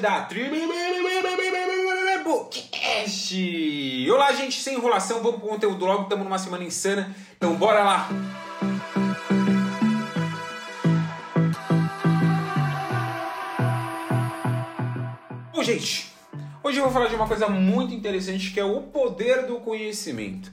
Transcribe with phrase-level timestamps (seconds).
[0.00, 0.26] da
[2.24, 4.10] Bookcast!
[4.10, 8.08] Olá, gente, sem enrolação, vamos pro conteúdo logo, estamos numa semana insana, então bora lá!
[15.52, 16.10] Bom, gente,
[16.64, 20.50] hoje eu vou falar de uma coisa muito interessante que é o poder do conhecimento.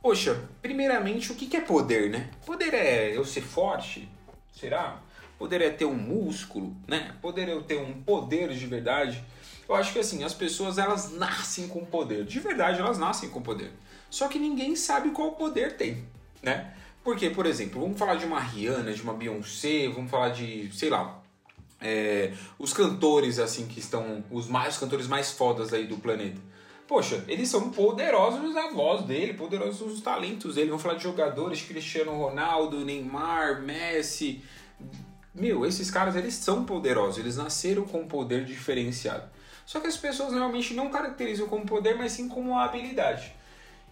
[0.00, 2.30] Poxa, primeiramente, o que é poder, né?
[2.44, 4.08] Poder é eu ser forte?
[4.52, 5.00] Será?
[5.42, 7.16] Poder é ter um músculo, né?
[7.20, 9.24] Poder eu ter um poder de verdade?
[9.68, 12.24] Eu acho que assim, as pessoas elas nascem com poder.
[12.24, 13.72] De verdade, elas nascem com poder.
[14.08, 16.06] Só que ninguém sabe qual poder tem,
[16.40, 16.72] né?
[17.02, 20.88] Porque, por exemplo, vamos falar de uma Rihanna, de uma Beyoncé, vamos falar de, sei
[20.88, 21.20] lá,
[21.80, 26.40] é, os cantores assim que estão os mais os cantores mais fodas aí do planeta.
[26.86, 30.68] Poxa, eles são poderosos na voz dele, poderosos nos talentos dele.
[30.68, 34.40] Vamos falar de jogadores, Cristiano Ronaldo, Neymar, Messi.
[35.34, 39.30] Meu, esses caras eles são poderosos, eles nasceram com um poder diferenciado.
[39.64, 43.34] Só que as pessoas realmente não caracterizam como poder, mas sim como habilidade.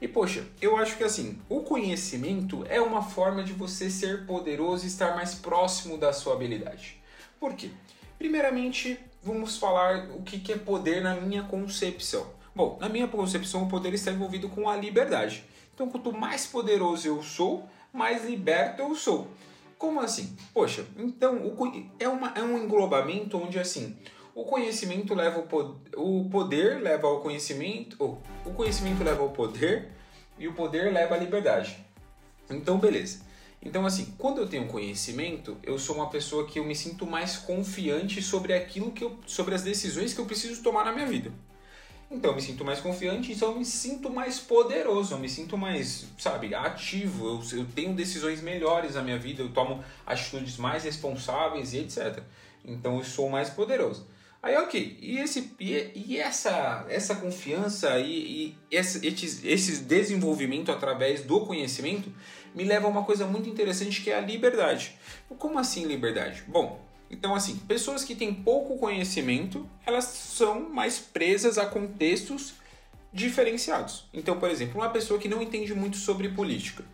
[0.01, 4.85] E poxa, eu acho que assim, o conhecimento é uma forma de você ser poderoso
[4.85, 7.01] e estar mais próximo da sua habilidade.
[7.39, 7.71] Por quê?
[8.19, 12.27] Primeiramente, vamos falar o que é poder na minha concepção.
[12.55, 15.45] Bom, na minha concepção, o poder está envolvido com a liberdade.
[15.75, 19.29] Então, quanto mais poderoso eu sou, mais liberto eu sou.
[19.81, 20.37] Como assim?
[20.53, 21.41] Poxa, então
[21.99, 23.97] é, uma, é um englobamento onde assim
[24.35, 29.31] o conhecimento leva o poder, o poder leva ao conhecimento, ou o conhecimento leva ao
[29.31, 29.89] poder
[30.39, 31.79] e o poder leva à liberdade.
[32.51, 33.23] Então, beleza.
[33.63, 37.39] Então, assim, quando eu tenho conhecimento, eu sou uma pessoa que eu me sinto mais
[37.39, 41.33] confiante sobre aquilo que eu, sobre as decisões que eu preciso tomar na minha vida.
[42.11, 45.57] Então, eu me sinto mais confiante, então eu me sinto mais poderoso, eu me sinto
[45.57, 50.83] mais, sabe, ativo, eu, eu tenho decisões melhores na minha vida, eu tomo atitudes mais
[50.83, 52.21] responsáveis e etc.
[52.65, 54.07] Então, eu sou mais poderoso.
[54.43, 61.23] Aí, ok, e, esse, e, e essa, essa confiança e, e esse, esse desenvolvimento através
[61.23, 62.11] do conhecimento
[62.55, 64.99] me leva a uma coisa muito interessante que é a liberdade.
[65.39, 66.43] Como assim liberdade?
[66.49, 72.55] Bom, então assim, pessoas que têm pouco conhecimento, elas são mais presas a contextos
[73.13, 74.07] diferenciados.
[74.15, 76.85] Então, por exemplo, uma pessoa que não entende muito sobre política.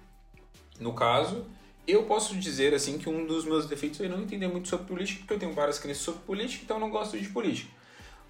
[0.80, 1.44] No caso,
[1.86, 5.20] eu posso dizer assim que um dos meus defeitos é não entender muito sobre política,
[5.20, 7.70] porque eu tenho várias crenças sobre política, então eu não gosto de política.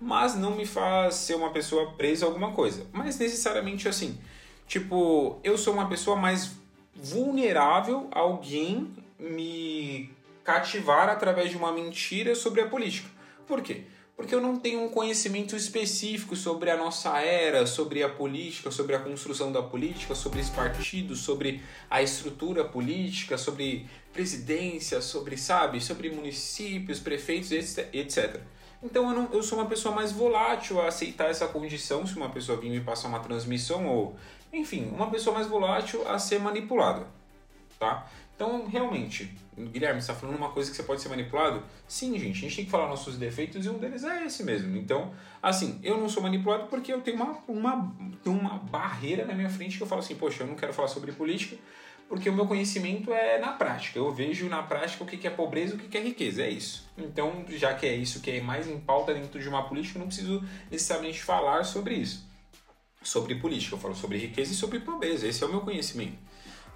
[0.00, 2.84] Mas não me faz ser uma pessoa presa a alguma coisa.
[2.92, 4.18] Mas necessariamente assim,
[4.66, 6.56] tipo, eu sou uma pessoa mais
[6.94, 10.10] vulnerável a alguém me
[10.47, 13.11] cativar através de uma mentira sobre a política.
[13.47, 13.84] Por quê?
[14.17, 18.97] porque eu não tenho um conhecimento específico sobre a nossa era, sobre a política, sobre
[18.97, 25.83] a construção da política, sobre os partidos, sobre a estrutura política, sobre presidência, sobre, sabe,
[25.83, 28.41] sobre municípios, prefeitos, etc.
[28.83, 32.31] Então eu, não, eu sou uma pessoa mais volátil a aceitar essa condição se uma
[32.31, 34.17] pessoa vir me passar uma transmissão ou,
[34.51, 37.07] enfim, uma pessoa mais volátil a ser manipulada,
[37.78, 38.09] tá?
[38.36, 41.62] Então, realmente, Guilherme, você está falando uma coisa que você pode ser manipulado?
[41.88, 44.76] Sim, gente, a gente tem que falar nossos defeitos e um deles é esse mesmo.
[44.76, 49.48] Então, assim, eu não sou manipulado porque eu tenho uma, uma, uma barreira na minha
[49.48, 51.56] frente que eu falo assim, poxa, eu não quero falar sobre política
[52.08, 53.98] porque o meu conhecimento é na prática.
[53.98, 56.86] Eu vejo na prática o que é pobreza e o que é riqueza, é isso.
[56.97, 60.00] Então, já que é isso que é mais em pauta dentro de uma política, eu
[60.00, 62.24] não preciso necessariamente falar sobre isso.
[63.03, 66.18] Sobre política, eu falo sobre riqueza e sobre pobreza, esse é o meu conhecimento.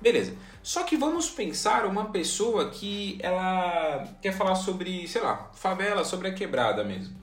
[0.00, 0.34] Beleza.
[0.62, 6.28] Só que vamos pensar uma pessoa que ela quer falar sobre, sei lá, favela, sobre
[6.28, 7.15] a quebrada mesmo.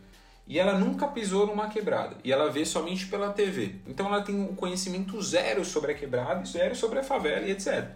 [0.47, 2.15] E ela nunca pisou numa quebrada.
[2.23, 3.75] E ela vê somente pela TV.
[3.85, 7.89] Então ela tem um conhecimento zero sobre a quebrada, zero sobre a favela e etc.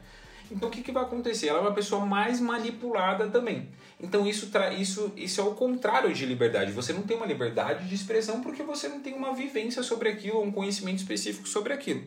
[0.51, 1.47] Então o que, que vai acontecer?
[1.47, 3.69] Ela é uma pessoa mais manipulada também.
[3.99, 6.71] Então isso, tra isso, isso é o contrário de liberdade.
[6.73, 10.41] Você não tem uma liberdade de expressão porque você não tem uma vivência sobre aquilo,
[10.41, 12.03] um conhecimento específico sobre aquilo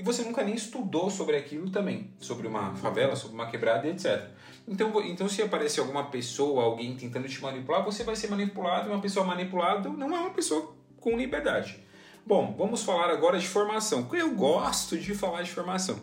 [0.00, 4.30] e você nunca nem estudou sobre aquilo também, sobre uma favela, sobre uma quebrada etc.
[4.66, 8.92] Então, então se aparecer alguma pessoa, alguém tentando te manipular, você vai ser manipulado, e
[8.92, 11.84] uma pessoa manipulada não é uma pessoa com liberdade.
[12.24, 14.08] Bom, vamos falar agora de formação.
[14.14, 16.00] Eu gosto de falar de formação.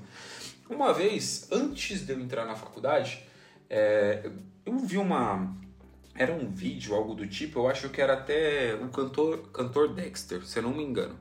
[0.70, 3.24] Uma vez, antes de eu entrar na faculdade,
[3.68, 4.30] é,
[4.64, 5.56] eu vi uma.
[6.14, 10.46] Era um vídeo, algo do tipo, eu acho que era até o cantor, cantor Dexter,
[10.46, 11.18] se eu não me engano.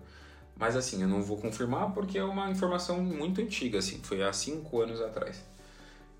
[0.58, 4.32] Mas assim, eu não vou confirmar porque é uma informação muito antiga, assim, foi há
[4.32, 5.44] cinco anos atrás.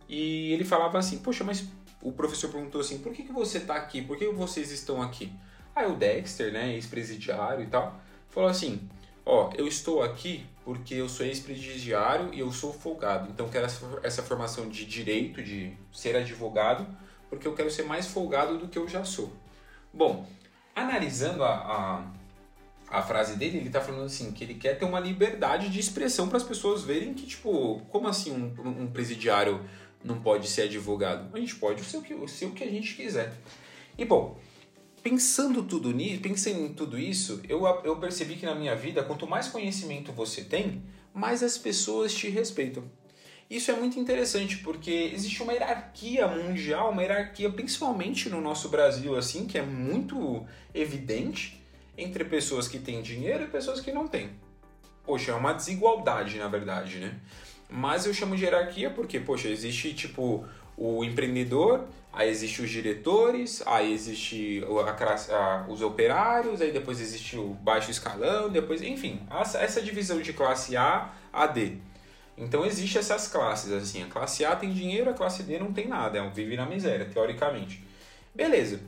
[0.09, 1.65] E ele falava assim, poxa, mas
[2.03, 4.03] o professor perguntou assim, por que, que você está aqui?
[4.03, 5.33] Por que vocês estão aqui?
[5.75, 7.99] Aí o Dexter, né, ex-presidiário e tal,
[8.29, 8.89] falou assim,
[9.25, 13.31] ó, eu estou aqui porque eu sou ex-presidiário e eu sou folgado.
[13.31, 13.67] Então quero
[14.03, 16.87] essa formação de direito, de ser advogado,
[17.31, 19.33] porque eu quero ser mais folgado do que eu já sou.
[19.93, 20.27] Bom,
[20.75, 22.05] analisando a, a,
[22.89, 26.29] a frase dele, ele está falando assim, que ele quer ter uma liberdade de expressão
[26.29, 29.61] para as pessoas verem que, tipo, como assim um, um presidiário
[30.05, 31.35] não pode ser advogado?
[31.35, 33.35] A gente pode ser o que, ser o que a gente quiser.
[33.99, 34.39] E bom,
[35.03, 39.27] pensando tudo nisso, pensando em tudo isso, eu, eu percebi que na minha vida, quanto
[39.27, 40.83] mais conhecimento você tem,
[41.13, 42.85] mais as pessoas te respeitam.
[43.49, 49.17] Isso é muito interessante porque existe uma hierarquia mundial, uma hierarquia principalmente no nosso Brasil
[49.17, 50.45] assim, que é muito
[50.75, 51.65] evidente
[51.97, 54.31] entre pessoas que têm dinheiro e pessoas que não têm.
[55.05, 57.15] Poxa, é uma desigualdade, na verdade, né?
[57.69, 60.45] Mas eu chamo de hierarquia porque, poxa, existe tipo
[60.77, 67.37] o empreendedor, aí existe os diretores, aí existe a, a, os operários, aí depois existe
[67.37, 71.79] o baixo escalão, depois, enfim, essa, essa divisão de classe A a D.
[72.37, 75.89] Então existe essas classes, assim, a classe A tem dinheiro, a classe D não tem
[75.89, 77.83] nada, é um vive na miséria, teoricamente.
[78.35, 78.81] Beleza.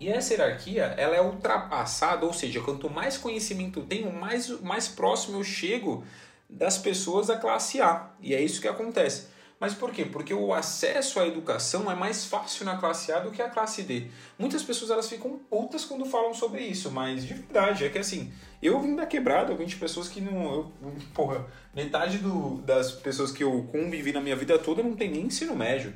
[0.00, 4.88] E essa hierarquia, ela é ultrapassada, ou seja, quanto mais conhecimento eu tenho, mais, mais
[4.88, 6.02] próximo eu chego
[6.48, 8.08] das pessoas da classe A.
[8.18, 9.28] E é isso que acontece.
[9.60, 10.06] Mas por quê?
[10.06, 13.82] Porque o acesso à educação é mais fácil na classe A do que a classe
[13.82, 14.06] D.
[14.38, 18.32] Muitas pessoas elas ficam putas quando falam sobre isso, mas de verdade, é que assim,
[18.62, 20.50] eu vim da quebrada, eu vim de pessoas que não.
[20.50, 20.72] Eu,
[21.12, 25.26] porra, metade do, das pessoas que eu convivi na minha vida toda não tem nem
[25.26, 25.94] ensino médio.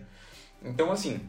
[0.63, 1.27] Então, assim,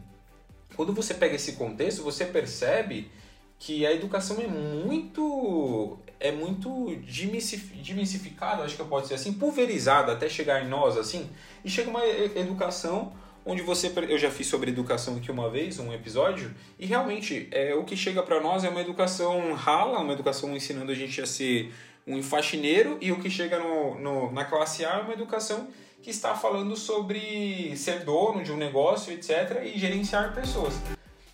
[0.76, 3.10] quando você pega esse contexto, você percebe
[3.58, 10.28] que a educação é muito é muito dimissificada, acho que pode ser assim, pulverizada até
[10.28, 11.28] chegar em nós assim,
[11.62, 13.12] e chega uma educação
[13.44, 17.74] onde você eu já fiz sobre educação aqui uma vez, um episódio, e realmente é
[17.74, 21.26] o que chega para nós é uma educação rala, uma educação ensinando a gente a
[21.26, 21.72] ser
[22.06, 25.68] um faxineiro e o que chega no, no, na classe A é uma educação
[26.06, 30.74] que está falando sobre ser dono de um negócio, etc, e gerenciar pessoas.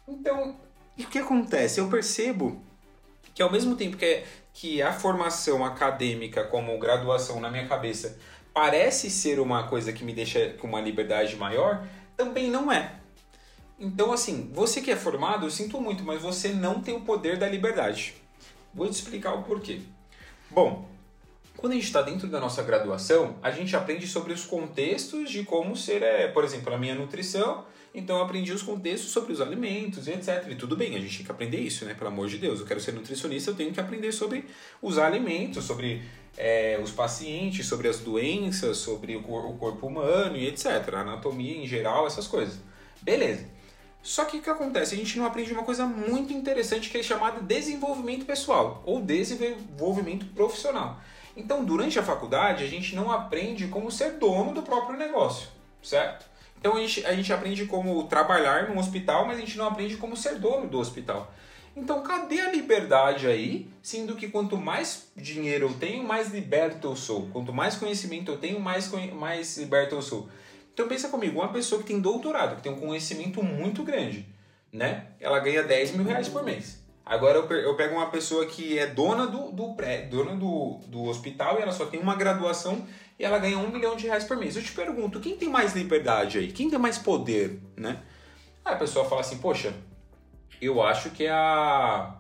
[0.09, 0.57] Então,
[0.99, 1.79] o que acontece?
[1.79, 2.59] Eu percebo
[3.35, 8.19] que ao mesmo tempo que, que a formação acadêmica como graduação na minha cabeça
[8.55, 11.87] parece ser uma coisa que me deixa com uma liberdade maior,
[12.17, 12.95] também não é.
[13.79, 17.37] Então, assim, você que é formado, eu sinto muito, mas você não tem o poder
[17.37, 18.15] da liberdade.
[18.73, 19.83] Vou te explicar o porquê.
[20.51, 20.89] Bom,
[21.57, 25.45] quando a gente está dentro da nossa graduação, a gente aprende sobre os contextos de
[25.45, 27.65] como ser, é, por exemplo, a minha nutrição,
[27.95, 30.47] então eu aprendi os contextos sobre os alimentos e etc.
[30.51, 31.95] E tudo bem, a gente tem que aprender isso, né?
[31.95, 34.47] Pelo amor de Deus, eu quero ser nutricionista, eu tenho que aprender sobre
[34.81, 36.03] os alimentos, sobre
[36.37, 40.67] é, os pacientes, sobre as doenças, sobre o, o corpo humano e etc.
[40.95, 42.59] A anatomia em geral, essas coisas.
[43.03, 43.47] Beleza.
[44.03, 44.95] Só que o que acontece?
[44.95, 50.27] A gente não aprende uma coisa muito interessante que é chamada desenvolvimento pessoal ou desenvolvimento
[50.35, 51.01] profissional.
[51.37, 55.49] Então, durante a faculdade, a gente não aprende como ser dono do próprio negócio,
[55.83, 56.33] certo?
[56.63, 59.97] Então a gente, a gente aprende como trabalhar num hospital, mas a gente não aprende
[59.97, 61.35] como ser dono do hospital.
[61.77, 66.95] Então cadê a liberdade aí, sendo que quanto mais dinheiro eu tenho, mais liberto eu
[66.95, 67.27] sou.
[67.33, 70.29] Quanto mais conhecimento eu tenho, mais, mais liberto eu sou.
[70.73, 74.25] Então pensa comigo, uma pessoa que tem doutorado, que tem um conhecimento muito grande,
[74.73, 75.09] né?
[75.19, 76.81] Ela ganha 10 mil reais por mês.
[77.13, 81.59] Agora eu pego uma pessoa que é dona do, do pré, dona do, do hospital
[81.59, 82.87] e ela só tem uma graduação
[83.19, 84.57] e ela ganha um milhão de reais por mês.
[84.57, 86.51] Eu te pergunto, quem tem mais liberdade aí?
[86.51, 88.01] Quem tem mais poder, né?
[88.65, 89.75] Aí a pessoa fala assim, poxa,
[90.59, 92.17] eu acho que é a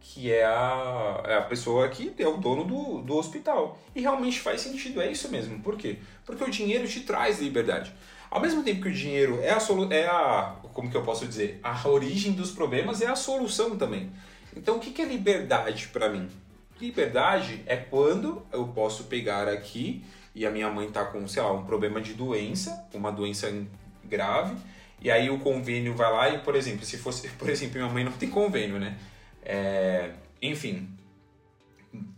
[0.00, 3.76] que é a, é a pessoa que é o dono do, do hospital.
[3.96, 5.58] E realmente faz sentido, é isso mesmo.
[5.58, 5.98] Por quê?
[6.24, 7.92] Porque o dinheiro te traz liberdade.
[8.30, 9.58] Ao mesmo tempo que o dinheiro é a,
[9.90, 14.12] é a como que eu posso dizer, a origem dos problemas é a solução também.
[14.56, 16.28] Então o que é liberdade para mim?
[16.80, 20.02] Liberdade é quando eu posso pegar aqui
[20.34, 23.50] e a minha mãe está com, sei lá, um problema de doença, uma doença
[24.04, 24.56] grave,
[25.00, 28.04] e aí o convênio vai lá e, por exemplo, se fosse, por exemplo, minha mãe
[28.04, 28.98] não tem convênio, né?
[29.42, 30.10] É,
[30.42, 30.88] enfim,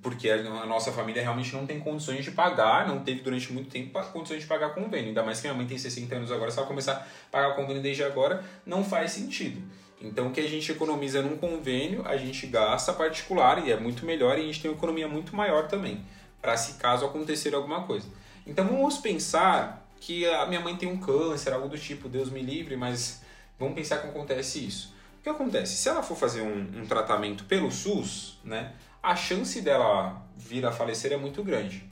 [0.02, 4.00] porque a nossa família realmente não tem condições de pagar, não teve durante muito tempo
[4.12, 5.08] condições de pagar convênio.
[5.08, 7.82] Ainda mais que minha mãe tem 60 anos agora, se ela começar a pagar convênio
[7.82, 9.62] desde agora, não faz sentido.
[10.00, 14.06] Então, o que a gente economiza num convênio, a gente gasta particular e é muito
[14.06, 16.04] melhor e a gente tem uma economia muito maior também,
[16.40, 18.06] para se caso acontecer alguma coisa.
[18.46, 22.40] Então, vamos pensar que a minha mãe tem um câncer, algo do tipo, Deus me
[22.40, 23.22] livre, mas
[23.58, 24.94] vamos pensar que acontece isso.
[25.18, 25.76] O que acontece?
[25.76, 30.70] Se ela for fazer um, um tratamento pelo SUS, né, a chance dela vir a
[30.70, 31.84] falecer é muito grande.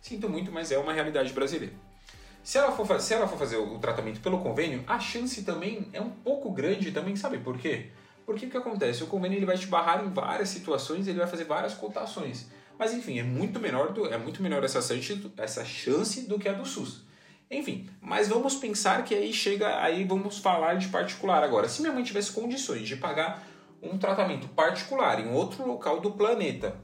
[0.00, 1.74] Sinto muito, mas é uma realidade brasileira.
[2.42, 6.00] Se ela, for, se ela for fazer o tratamento pelo convênio, a chance também é
[6.00, 7.90] um pouco grande também, sabe por quê?
[8.26, 9.04] Porque o que acontece?
[9.04, 12.48] O convênio ele vai te barrar em várias situações, ele vai fazer várias cotações.
[12.76, 16.48] Mas enfim, é muito menor, do, é muito menor essa, chance, essa chance do que
[16.48, 17.04] a do SUS.
[17.48, 21.68] Enfim, mas vamos pensar que aí chega, aí vamos falar de particular agora.
[21.68, 23.46] Se minha mãe tivesse condições de pagar
[23.80, 26.74] um tratamento particular em outro local do planeta,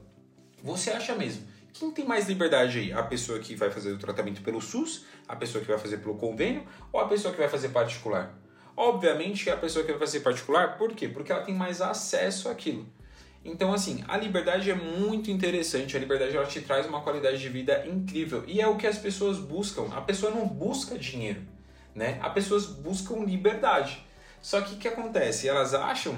[0.63, 1.48] você acha mesmo?
[1.79, 2.91] Quem tem mais liberdade aí?
[2.91, 6.15] A pessoa que vai fazer o tratamento pelo SUS, a pessoa que vai fazer pelo
[6.15, 8.37] convênio ou a pessoa que vai fazer particular?
[8.75, 11.07] Obviamente é a pessoa que vai fazer particular, por quê?
[11.07, 12.85] Porque ela tem mais acesso àquilo.
[13.45, 15.95] Então, assim, a liberdade é muito interessante.
[15.95, 18.97] A liberdade ela te traz uma qualidade de vida incrível e é o que as
[18.97, 19.87] pessoas buscam.
[19.95, 21.41] A pessoa não busca dinheiro,
[21.95, 22.19] né?
[22.21, 24.05] As pessoas buscam liberdade.
[24.41, 25.47] Só que o que acontece?
[25.47, 26.17] Elas acham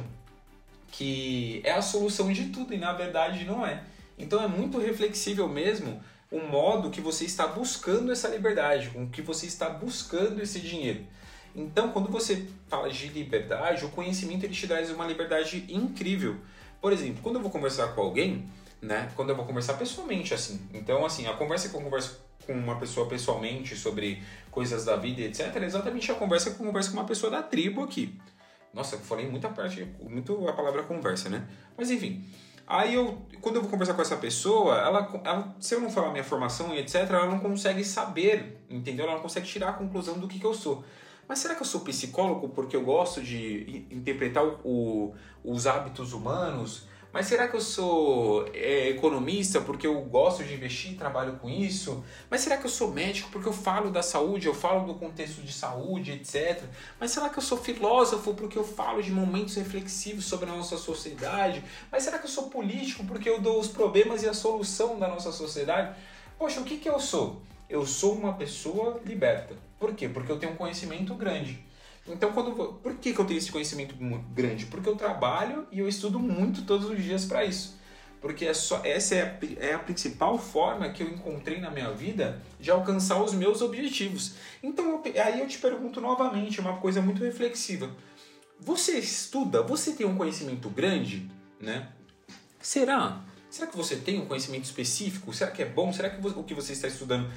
[0.91, 3.84] que é a solução de tudo e na verdade não é.
[4.21, 6.01] Então é muito reflexível mesmo
[6.31, 11.05] o modo que você está buscando essa liberdade, com que você está buscando esse dinheiro.
[11.53, 16.37] Então, quando você fala de liberdade, o conhecimento ele te traz uma liberdade incrível.
[16.79, 18.47] Por exemplo, quando eu vou conversar com alguém,
[18.81, 19.11] né?
[19.15, 20.61] Quando eu vou conversar pessoalmente, assim.
[20.73, 25.21] Então, assim, a conversa que eu converso com uma pessoa pessoalmente sobre coisas da vida,
[25.21, 28.17] etc., é exatamente a conversa que eu converso com uma pessoa da tribo aqui.
[28.73, 31.45] Nossa, eu falei muita parte, muito a palavra conversa, né?
[31.77, 32.25] Mas enfim.
[32.68, 36.12] Aí eu, quando eu vou conversar com essa pessoa, ela, ela, se eu não falar
[36.12, 39.06] minha formação e etc, ela não consegue saber, entendeu?
[39.06, 40.84] Ela não consegue tirar a conclusão do que, que eu sou.
[41.27, 45.13] Mas será que eu sou psicólogo porque eu gosto de interpretar o,
[45.44, 46.88] os hábitos humanos?
[47.13, 51.50] Mas será que eu sou é, economista porque eu gosto de investir e trabalho com
[51.50, 52.03] isso?
[52.30, 55.41] Mas será que eu sou médico porque eu falo da saúde, eu falo do contexto
[55.41, 56.63] de saúde, etc?
[56.98, 60.77] Mas será que eu sou filósofo porque eu falo de momentos reflexivos sobre a nossa
[60.77, 61.62] sociedade?
[61.91, 65.10] Mas será que eu sou político porque eu dou os problemas e a solução da
[65.10, 65.94] nossa sociedade?
[66.39, 67.41] Poxa, o que, que eu sou?
[67.70, 69.53] Eu sou uma pessoa liberta.
[69.77, 70.08] Por quê?
[70.08, 71.60] Porque eu tenho um conhecimento grande.
[72.08, 74.65] Então, quando por que, que eu tenho esse conhecimento muito grande?
[74.65, 77.79] Porque eu trabalho e eu estudo muito todos os dias para isso.
[78.20, 81.91] Porque é só, essa é a, é a principal forma que eu encontrei na minha
[81.91, 84.36] vida de alcançar os meus objetivos.
[84.62, 87.89] Então, eu, aí eu te pergunto novamente, uma coisa muito reflexiva.
[88.60, 89.63] Você estuda?
[89.63, 91.29] Você tem um conhecimento grande?
[91.60, 91.88] Né?
[92.60, 93.22] Será?
[93.50, 95.34] Será que você tem um conhecimento específico?
[95.34, 95.91] Será que é bom?
[95.91, 97.29] Será que o que você está estudando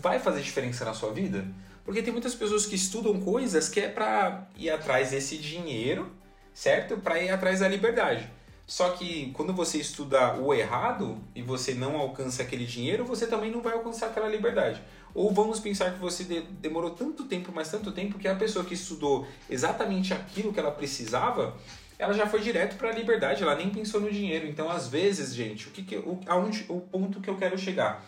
[0.00, 1.46] vai fazer diferença na sua vida?
[1.88, 6.12] Porque tem muitas pessoas que estudam coisas que é para ir atrás desse dinheiro,
[6.52, 6.98] certo?
[6.98, 8.30] Para ir atrás da liberdade.
[8.66, 13.50] Só que quando você estuda o errado e você não alcança aquele dinheiro, você também
[13.50, 14.82] não vai alcançar aquela liberdade.
[15.14, 16.24] Ou vamos pensar que você
[16.60, 20.70] demorou tanto tempo, mas tanto tempo, que a pessoa que estudou exatamente aquilo que ela
[20.70, 21.56] precisava,
[21.98, 24.46] ela já foi direto para a liberdade, ela nem pensou no dinheiro.
[24.46, 28.04] Então, às vezes, gente, o que, que o, aonde, o ponto que eu quero chegar?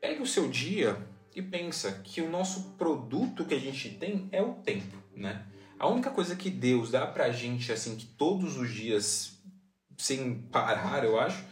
[0.00, 0.96] Pegue o seu dia
[1.34, 5.44] e pensa que o nosso produto que a gente tem é o tempo, né?
[5.78, 9.36] A única coisa que Deus dá pra gente, assim, que todos os dias,
[9.98, 11.44] sem parar, eu acho,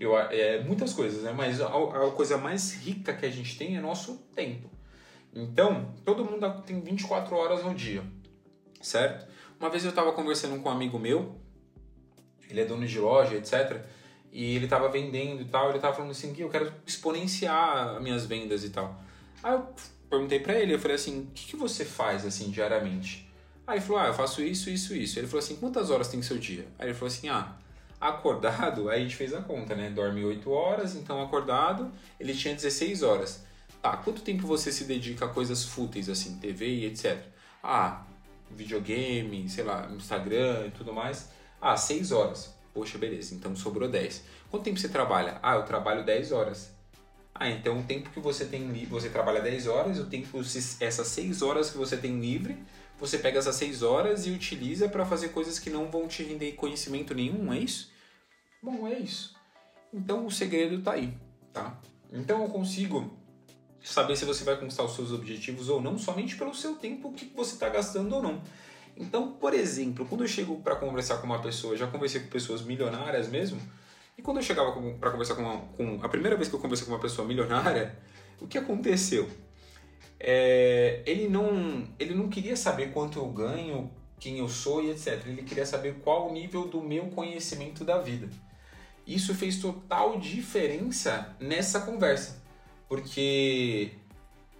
[0.00, 1.32] eu, é muitas coisas, né?
[1.32, 4.70] Mas a, a coisa mais rica que a gente tem é nosso tempo.
[5.34, 8.02] Então, todo mundo tem 24 horas no dia,
[8.80, 9.26] certo?
[9.60, 11.38] Uma vez eu estava conversando com um amigo meu,
[12.48, 13.84] ele é dono de loja, etc.
[14.32, 18.24] E ele estava vendendo e tal, ele estava falando assim, que eu quero exponenciar minhas
[18.24, 19.04] vendas e tal.
[19.42, 19.66] Aí eu
[20.08, 23.30] perguntei para ele, eu falei assim, o que, que você faz assim diariamente?
[23.66, 25.18] Aí ele falou, ah, eu faço isso, isso, isso.
[25.18, 26.66] Ele falou assim, quantas horas tem seu dia?
[26.78, 27.56] Aí ele falou assim, ah,
[28.00, 29.90] acordado, aí a gente fez a conta, né?
[29.90, 31.90] Dorme 8 horas, então acordado,
[32.20, 33.44] ele tinha 16 horas.
[33.82, 37.18] Tá, quanto tempo você se dedica a coisas fúteis, assim, TV e etc?
[37.62, 38.04] Ah,
[38.50, 41.30] videogame, sei lá, Instagram e tudo mais.
[41.60, 42.54] Ah, 6 horas.
[42.72, 44.22] Poxa, beleza, então sobrou 10.
[44.50, 45.38] Quanto tempo você trabalha?
[45.42, 46.75] Ah, eu trabalho 10 horas.
[47.38, 50.40] Ah, então o tempo que você tem você trabalha 10 horas, o tempo,
[50.80, 52.56] essas 6 horas que você tem livre,
[52.98, 56.52] você pega essas 6 horas e utiliza para fazer coisas que não vão te render
[56.52, 57.90] conhecimento nenhum, é isso?
[58.62, 59.34] Bom, é isso.
[59.92, 61.12] Então o segredo está aí,
[61.52, 61.78] tá?
[62.10, 63.14] Então eu consigo
[63.84, 67.30] saber se você vai conquistar os seus objetivos ou não, somente pelo seu tempo que
[67.36, 68.42] você está gastando ou não.
[68.96, 72.62] Então, por exemplo, quando eu chego para conversar com uma pessoa, já conversei com pessoas
[72.62, 73.60] milionárias mesmo,
[74.18, 76.86] e quando eu chegava para conversar com, uma, com a primeira vez que eu conversei
[76.86, 77.98] com uma pessoa milionária,
[78.40, 79.28] o que aconteceu?
[80.18, 85.26] É, ele não ele não queria saber quanto eu ganho, quem eu sou e etc.
[85.26, 88.28] Ele queria saber qual o nível do meu conhecimento da vida.
[89.06, 92.42] Isso fez total diferença nessa conversa,
[92.88, 93.92] porque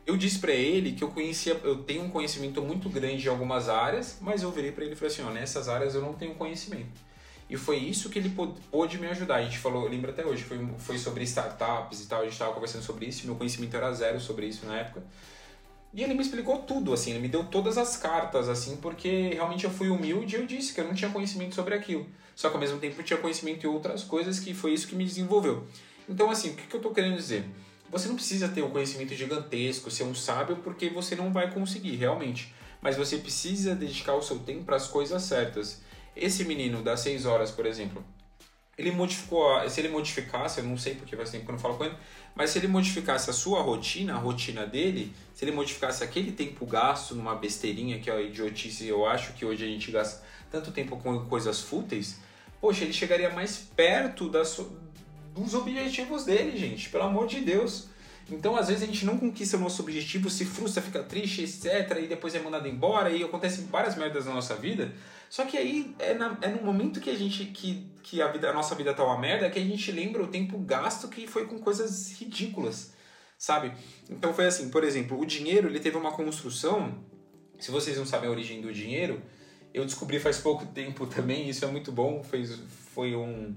[0.07, 3.69] eu disse para ele que eu conhecia, eu tenho um conhecimento muito grande em algumas
[3.69, 6.35] áreas, mas eu virei para ele e falei assim, ó, nessas áreas eu não tenho
[6.37, 7.06] conhecimento.
[7.49, 8.35] E foi isso que ele
[8.71, 9.37] pôde me ajudar.
[9.37, 12.53] A gente falou, lembra até hoje, foi, foi sobre startups e tal, a gente estava
[12.53, 15.03] conversando sobre isso, meu conhecimento era zero sobre isso na época.
[15.95, 19.65] E ele me explicou tudo, assim, ele me deu todas as cartas, assim, porque realmente
[19.65, 22.07] eu fui humilde e eu disse que eu não tinha conhecimento sobre aquilo.
[22.35, 24.95] Só que ao mesmo tempo eu tinha conhecimento em outras coisas que foi isso que
[24.95, 25.67] me desenvolveu.
[26.09, 27.47] Então, assim, o que, que eu estou querendo dizer?
[27.91, 31.97] Você não precisa ter um conhecimento gigantesco, ser um sábio, porque você não vai conseguir,
[31.97, 32.53] realmente.
[32.83, 35.81] Mas você precisa dedicar o seu tempo para as coisas certas.
[36.17, 38.03] Esse menino das 6 horas, por exemplo,
[38.79, 41.61] ele modificou, a, se ele modificasse, eu não sei porque faz tempo que eu não
[41.61, 41.95] falo com ele,
[42.35, 46.67] mas se ele modificasse a sua rotina, a rotina dele, se ele modificasse aquele tempo
[46.67, 50.71] gasto numa besteirinha que é a idiotice, eu acho que hoje a gente gasta tanto
[50.73, 52.19] tempo com coisas fúteis,
[52.61, 57.89] poxa, ele chegaria mais perto dos objetivos dele, gente, pelo amor de Deus.
[58.31, 61.99] Então, às vezes, a gente não conquista o nosso objetivo, se frustra, fica triste, etc.
[62.03, 64.93] E depois é mandado embora e acontecem várias merdas na nossa vida.
[65.37, 68.49] Só que aí é, na, é no momento que a gente que, que a, vida,
[68.49, 71.45] a nossa vida tá uma merda que a gente lembra o tempo gasto que foi
[71.45, 72.95] com coisas ridículas,
[73.37, 73.71] sabe?
[74.09, 77.05] Então foi assim, por exemplo, o dinheiro ele teve uma construção.
[77.59, 79.21] Se vocês não sabem a origem do dinheiro,
[79.75, 81.51] eu descobri faz pouco tempo também.
[81.51, 82.25] Isso é muito bom.
[82.25, 82.59] Fez,
[82.95, 83.55] foi um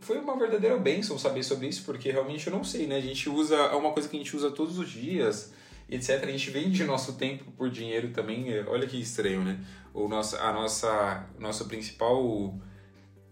[0.00, 2.96] foi uma verdadeira bênção saber sobre isso, porque realmente eu não sei, né?
[2.96, 5.52] A gente usa, é uma coisa que a gente usa todos os dias,
[5.90, 6.24] etc.
[6.24, 9.60] A gente vende nosso tempo por dinheiro também, olha que estranho, né?
[9.94, 12.54] O nosso, a nossa, nosso principal,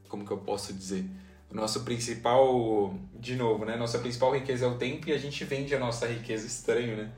[0.08, 1.04] como que eu posso dizer?
[1.50, 3.76] O nosso principal, de novo, né?
[3.76, 7.10] Nossa principal riqueza é o tempo e a gente vende a nossa riqueza, estranho, né?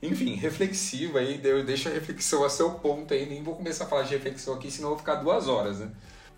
[0.00, 4.02] Enfim, reflexiva aí, deixa a reflexão a seu ponto aí, nem vou começar a falar
[4.02, 5.90] de reflexão aqui, senão eu vou ficar duas horas, né?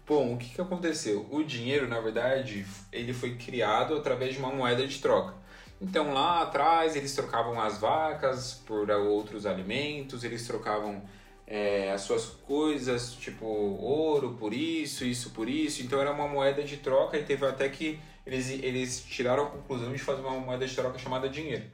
[0.07, 1.27] Bom, o que, que aconteceu?
[1.33, 5.35] O dinheiro, na verdade, ele foi criado através de uma moeda de troca.
[5.81, 11.03] Então lá atrás eles trocavam as vacas por outros alimentos, eles trocavam
[11.47, 15.83] é, as suas coisas, tipo ouro por isso, isso por isso.
[15.83, 19.93] Então era uma moeda de troca e teve até que eles, eles tiraram a conclusão
[19.93, 21.65] de fazer uma moeda de troca chamada dinheiro.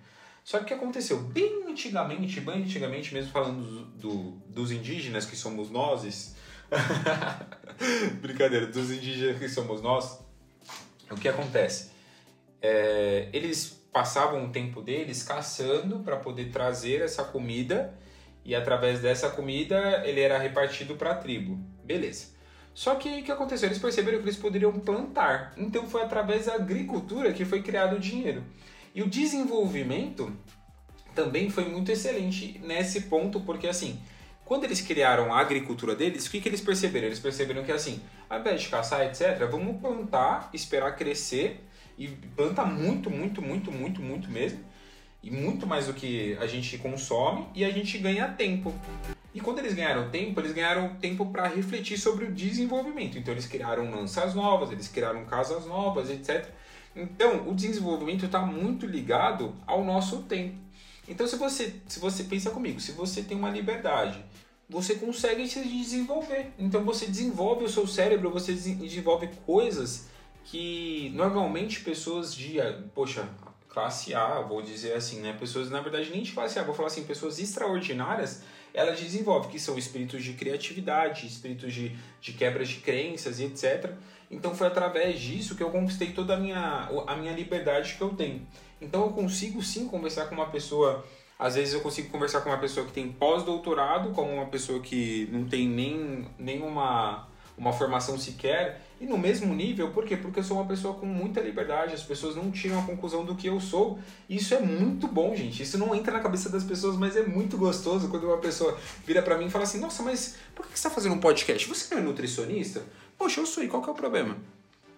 [0.45, 1.21] Só que o que aconteceu?
[1.21, 6.35] Bem antigamente, bem antigamente, mesmo falando do, do, dos indígenas, que somos nós,
[8.21, 10.19] Brincadeira, dos indígenas que somos nós,
[11.11, 11.91] o que acontece?
[12.61, 17.95] É, eles passavam o tempo deles caçando para poder trazer essa comida
[18.45, 21.59] e através dessa comida ele era repartido para a tribo.
[21.85, 22.33] Beleza.
[22.75, 23.69] Só que o que aconteceu?
[23.69, 25.52] Eles perceberam que eles poderiam plantar.
[25.57, 28.43] Então foi através da agricultura que foi criado o dinheiro.
[28.95, 30.35] E o desenvolvimento
[31.15, 34.00] também foi muito excelente nesse ponto, porque assim,
[34.45, 37.07] quando eles criaram a agricultura deles, o que, que eles perceberam?
[37.07, 41.65] Eles perceberam que assim, ao invés de caçar, etc., vamos plantar, esperar crescer
[41.99, 44.61] e planta muito, muito, muito, muito, muito mesmo.
[45.23, 48.75] E muito mais do que a gente consome e a gente ganha tempo.
[49.35, 53.19] E quando eles ganharam tempo, eles ganharam tempo para refletir sobre o desenvolvimento.
[53.19, 56.47] Então eles criaram lanças novas, eles criaram casas novas, etc.
[56.95, 60.56] Então o desenvolvimento está muito ligado ao nosso tempo.
[61.08, 64.23] Então se você, se você pensa comigo, se você tem uma liberdade
[64.73, 66.52] você consegue se desenvolver.
[66.58, 70.08] Então você desenvolve o seu cérebro, você desenvolve coisas
[70.45, 72.56] que normalmente pessoas de,
[72.95, 73.28] poxa,
[73.73, 75.35] classe A, vou dizer assim, né?
[75.39, 78.43] Pessoas, na verdade, nem de classe A, vou falar assim, pessoas extraordinárias,
[78.75, 83.93] elas desenvolvem, que são espíritos de criatividade, espíritos de, de quebras de crenças e etc.
[84.30, 88.11] Então foi através disso que eu conquistei toda a minha, a minha liberdade que eu
[88.11, 88.47] tenho.
[88.80, 91.04] Então eu consigo sim conversar com uma pessoa
[91.39, 95.28] às vezes eu consigo conversar com uma pessoa que tem pós-doutorado, como uma pessoa que
[95.32, 100.17] não tem nem nenhuma uma formação sequer, e no mesmo nível, por quê?
[100.17, 103.34] Porque eu sou uma pessoa com muita liberdade, as pessoas não tiram a conclusão do
[103.34, 103.99] que eu sou.
[104.28, 105.62] Isso é muito bom, gente.
[105.62, 109.21] Isso não entra na cabeça das pessoas, mas é muito gostoso quando uma pessoa vira
[109.21, 111.69] para mim e fala assim: Nossa, mas por que você está fazendo um podcast?
[111.69, 112.82] Você não é nutricionista?
[113.19, 114.36] Poxa, eu sou, e qual que é o problema?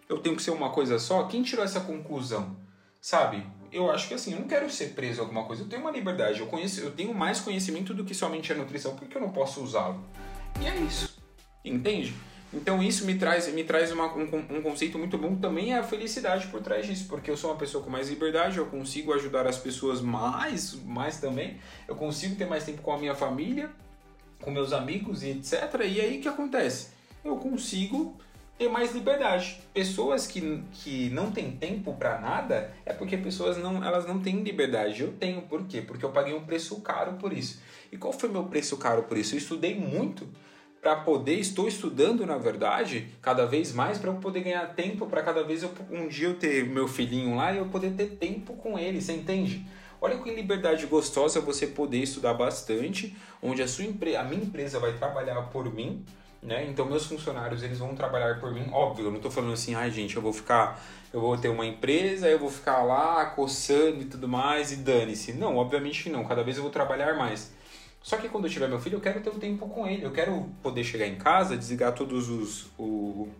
[0.09, 1.25] Eu tenho que ser uma coisa só?
[1.25, 2.57] Quem tirou essa conclusão?
[3.01, 3.45] Sabe?
[3.75, 5.63] eu acho que assim, eu não quero ser preso a alguma coisa.
[5.63, 8.95] Eu tenho uma liberdade, eu, conheço, eu tenho mais conhecimento do que somente a nutrição,
[8.95, 10.01] porque eu não posso usá-lo?
[10.61, 11.19] E é isso.
[11.65, 12.15] Entende?
[12.55, 15.83] Então isso me traz, me traz uma, um, um conceito muito bom também é a
[15.83, 19.47] felicidade por trás disso, porque eu sou uma pessoa com mais liberdade, eu consigo ajudar
[19.47, 23.71] as pessoas mais, mais também, eu consigo ter mais tempo com a minha família,
[24.41, 25.53] com meus amigos e etc.
[25.85, 26.89] E aí o que acontece?
[27.25, 28.17] Eu consigo
[28.57, 29.61] ter mais liberdade.
[29.73, 34.43] Pessoas que, que não têm tempo para nada é porque pessoas não elas não têm
[34.43, 35.03] liberdade.
[35.03, 35.83] Eu tenho, por quê?
[35.83, 37.61] Porque eu paguei um preço caro por isso.
[37.91, 39.35] E qual foi meu preço caro por isso?
[39.35, 40.29] Eu estudei muito
[40.85, 45.23] para poder, estou estudando na verdade, cada vez mais para eu poder ganhar tempo para
[45.23, 48.53] cada vez eu, um dia eu ter meu filhinho lá e eu poder ter tempo
[48.53, 49.67] com ele, você entende?
[49.99, 54.79] Olha que liberdade gostosa você poder estudar bastante, onde a sua empresa, a minha empresa
[54.79, 56.05] vai trabalhar por mim,
[56.43, 56.67] né?
[56.69, 59.91] Então meus funcionários eles vão trabalhar por mim, óbvio, eu não estou falando assim, ai
[59.91, 64.05] gente, eu vou ficar, eu vou ter uma empresa, eu vou ficar lá coçando e
[64.05, 65.33] tudo mais e dane-se.
[65.33, 67.55] Não, obviamente não, cada vez eu vou trabalhar mais.
[68.05, 70.13] Só que quando eu tiver meu filho, eu quero ter um tempo com ele, eu
[70.13, 73.31] quero poder chegar em casa, desligar todos os, o,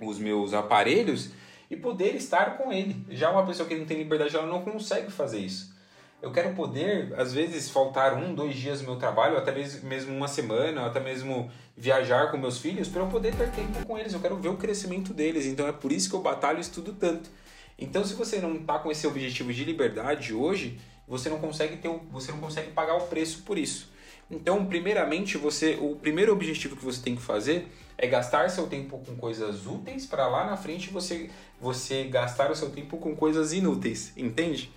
[0.00, 1.30] os meus aparelhos
[1.68, 3.04] e poder estar com ele.
[3.10, 5.74] Já uma pessoa que não tem liberdade, ela não consegue fazer isso.
[6.22, 10.28] Eu quero poder, às vezes, faltar um, dois dias no meu trabalho, até mesmo uma
[10.28, 14.14] semana, até mesmo viajar com meus filhos, para eu poder ter tempo com eles.
[14.14, 15.46] Eu quero ver o crescimento deles.
[15.46, 17.28] Então é por isso que eu batalho e estudo tanto.
[17.76, 20.78] Então, se você não está com esse objetivo de liberdade hoje,
[21.10, 23.90] você não consegue ter, você não consegue pagar o preço por isso.
[24.30, 27.66] Então, primeiramente, você, o primeiro objetivo que você tem que fazer
[27.98, 31.28] é gastar seu tempo com coisas úteis para lá na frente você
[31.60, 34.72] você gastar o seu tempo com coisas inúteis, entende?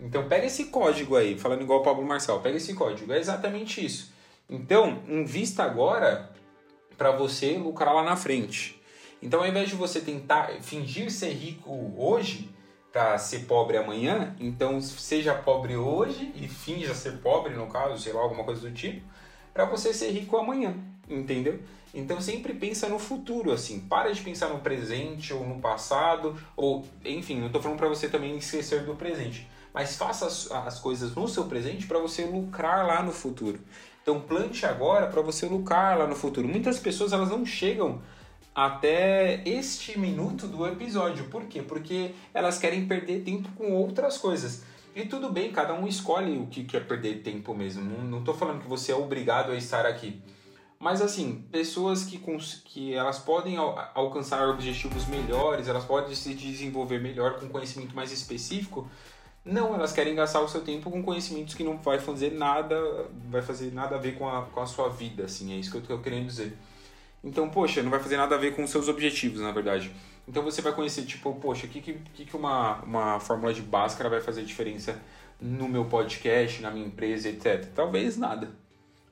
[0.00, 3.84] Então, pega esse código aí, falando igual o Pablo Marçal, pega esse código, é exatamente
[3.84, 4.12] isso.
[4.50, 6.30] Então, invista agora
[6.96, 8.80] para você lucrar lá na frente.
[9.22, 12.50] Então, ao invés de você tentar fingir ser rico hoje
[13.18, 18.20] ser pobre amanhã, então seja pobre hoje e finja ser pobre, no caso, sei lá,
[18.20, 19.06] alguma coisa do tipo,
[19.52, 20.74] para você ser rico amanhã,
[21.08, 21.60] entendeu?
[21.94, 26.84] Então sempre pensa no futuro, assim, para de pensar no presente ou no passado, ou
[27.04, 31.14] enfim, não estou falando para você também esquecer do presente, mas faça as, as coisas
[31.14, 33.60] no seu presente para você lucrar lá no futuro.
[34.02, 36.48] Então plante agora para você lucrar lá no futuro.
[36.48, 38.00] Muitas pessoas elas não chegam
[38.54, 41.26] até este minuto do episódio.
[41.26, 41.62] Por quê?
[41.62, 44.64] Porque elas querem perder tempo com outras coisas.
[44.94, 48.02] E tudo bem, cada um escolhe o que quer perder tempo mesmo.
[48.02, 50.20] Não estou falando que você é obrigado a estar aqui.
[50.78, 52.20] Mas assim, pessoas que,
[52.64, 58.12] que elas podem al alcançar objetivos melhores, elas podem se desenvolver melhor com conhecimento mais
[58.12, 58.88] específico,
[59.44, 62.76] não, elas querem gastar o seu tempo com conhecimentos que não vai fazer nada,
[63.30, 65.78] vai fazer nada a ver com a, com a sua vida, assim, é isso que
[65.78, 66.56] eu estou querendo dizer.
[67.22, 69.90] Então, poxa, não vai fazer nada a ver com os seus objetivos, na verdade.
[70.28, 74.10] Então você vai conhecer, tipo, poxa, o que, que, que uma, uma fórmula de Bhaskara
[74.10, 75.00] vai fazer diferença
[75.40, 77.66] no meu podcast, na minha empresa, etc.
[77.74, 78.50] Talvez nada,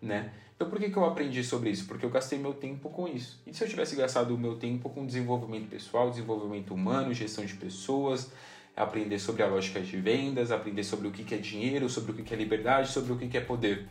[0.01, 0.31] né?
[0.55, 1.87] Então por que, que eu aprendi sobre isso?
[1.87, 3.41] Porque eu gastei meu tempo com isso.
[3.47, 7.55] E se eu tivesse gastado o meu tempo com desenvolvimento pessoal, desenvolvimento humano, gestão de
[7.55, 8.31] pessoas,
[8.77, 12.35] aprender sobre a lógica de vendas, aprender sobre o que é dinheiro, sobre o que
[12.35, 13.87] é liberdade, sobre o que é poder.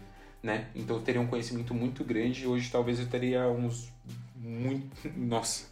[0.45, 0.67] Né?
[0.75, 3.91] Então eu teria um conhecimento muito grande e hoje talvez eu teria uns
[4.35, 4.85] muito.
[5.17, 5.65] Nossa!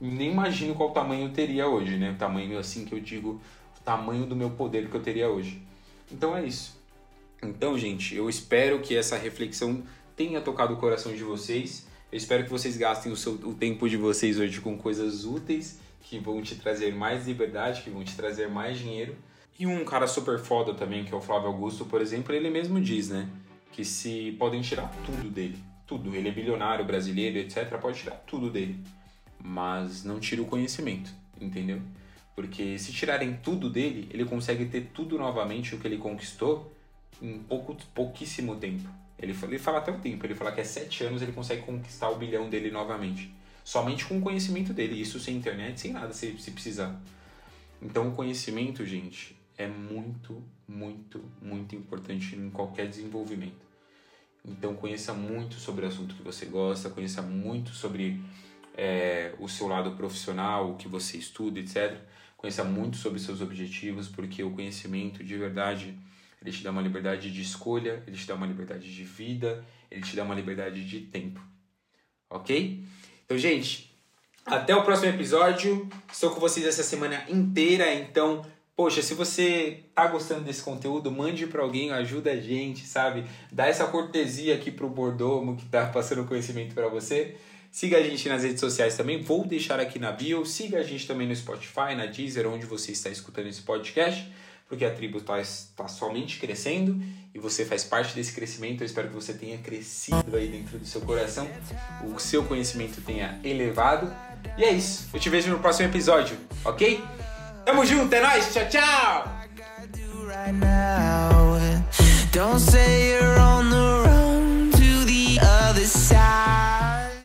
[0.00, 2.12] Nem imagino qual tamanho eu teria hoje, né?
[2.12, 3.38] O tamanho assim que eu digo,
[3.78, 5.60] o tamanho do meu poder que eu teria hoje.
[6.10, 6.80] Então é isso.
[7.42, 9.82] Então, gente, eu espero que essa reflexão
[10.16, 11.86] tenha tocado o coração de vocês.
[12.10, 15.78] Eu espero que vocês gastem o, seu, o tempo de vocês hoje com coisas úteis
[16.00, 19.14] que vão te trazer mais liberdade, que vão te trazer mais dinheiro.
[19.58, 22.80] E um cara super foda também, que é o Flávio Augusto, por exemplo, ele mesmo
[22.80, 23.28] diz, né?
[23.76, 26.16] Que se podem tirar tudo dele, tudo.
[26.16, 27.68] Ele é bilionário, brasileiro, etc.
[27.78, 28.80] Pode tirar tudo dele.
[29.38, 31.82] Mas não tira o conhecimento, entendeu?
[32.34, 36.74] Porque se tirarem tudo dele, ele consegue ter tudo novamente o que ele conquistou
[37.20, 38.88] em pouco, pouquíssimo tempo.
[39.18, 42.08] Ele, ele fala até o tempo, ele fala que é sete anos ele consegue conquistar
[42.08, 43.30] o bilhão dele novamente.
[43.62, 46.98] Somente com o conhecimento dele, isso sem internet, sem nada, se, se precisar.
[47.82, 53.65] Então o conhecimento, gente, é muito, muito, muito importante em qualquer desenvolvimento.
[54.46, 58.22] Então conheça muito sobre o assunto que você gosta, conheça muito sobre
[58.76, 61.98] é, o seu lado profissional, o que você estuda, etc.
[62.36, 65.98] Conheça muito sobre seus objetivos, porque o conhecimento de verdade
[66.40, 70.02] ele te dá uma liberdade de escolha, ele te dá uma liberdade de vida, ele
[70.02, 71.40] te dá uma liberdade de tempo.
[72.30, 72.84] Ok?
[73.24, 73.90] Então, gente,
[74.46, 75.88] até o próximo episódio.
[76.10, 78.42] Estou com vocês essa semana inteira, então,
[78.76, 83.24] poxa, se você tá gostando desse conteúdo, mande para alguém, ajuda a gente, sabe?
[83.50, 87.36] Dá essa cortesia aqui pro Bordomo que tá passando conhecimento para você.
[87.70, 90.44] Siga a gente nas redes sociais também, vou deixar aqui na bio.
[90.44, 94.30] Siga a gente também no Spotify, na Deezer, onde você está escutando esse podcast
[94.68, 95.40] porque a tribo está
[95.76, 97.00] tá somente crescendo
[97.34, 98.82] e você faz parte desse crescimento.
[98.82, 101.48] Eu espero que você tenha crescido aí dentro do seu coração,
[102.04, 104.12] o seu conhecimento tenha elevado.
[104.58, 105.08] E é isso.
[105.12, 107.00] Eu te vejo no próximo episódio, ok?
[107.66, 109.36] Tamo junto, é nóis, tchau, tchau!